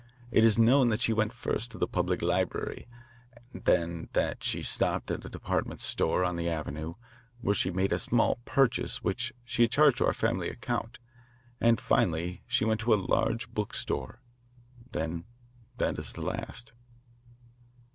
It 0.31 0.43
is 0.43 0.57
known 0.57 0.89
that 0.89 0.99
she 0.99 1.13
went 1.13 1.31
first 1.31 1.69
to 1.69 1.77
the 1.77 1.85
public 1.85 2.23
library, 2.23 2.87
then 3.53 4.09
that 4.13 4.43
she 4.43 4.63
stopped 4.63 5.11
at 5.11 5.23
a 5.23 5.29
department 5.29 5.79
store 5.79 6.23
on 6.25 6.37
the 6.37 6.49
avenue, 6.49 6.95
where 7.41 7.53
she 7.53 7.69
made 7.69 7.93
a 7.93 7.99
small 7.99 8.39
purchase 8.43 9.03
which 9.03 9.31
she 9.45 9.61
had 9.61 9.71
charged 9.71 9.97
to 9.99 10.07
our 10.07 10.13
family 10.15 10.49
account, 10.49 10.97
and 11.59 11.79
finally 11.79 12.31
that 12.43 12.51
she 12.51 12.65
went 12.65 12.79
to 12.79 12.95
a 12.95 12.95
large 12.95 13.53
book 13.53 13.75
store. 13.75 14.23
Then 14.91 15.25
that 15.77 15.99
is 15.99 16.13
the 16.13 16.23
last." 16.23 16.73